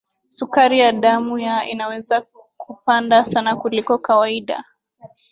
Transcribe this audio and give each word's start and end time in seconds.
sukari 0.27 0.79
ya 0.79 0.91
damu 0.91 1.39
ya 1.39 1.65
inaweza 1.69 2.21
kupanda 2.57 3.25
sana 3.25 3.55
kuliko 3.55 3.97
kawaida 3.97 4.63